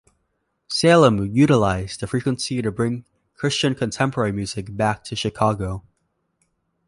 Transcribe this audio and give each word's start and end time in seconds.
Salem 0.67 1.27
utilized 1.31 1.99
the 1.99 2.07
frequency 2.07 2.59
to 2.59 2.71
bring 2.71 3.05
Christian 3.35 3.75
Contemporary 3.75 4.31
Music 4.31 4.75
back 4.75 5.03
to 5.03 5.15
Chicago. 5.15 5.83